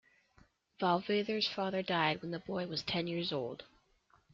[0.79, 3.65] Valvasor's father died when the boy was ten years old.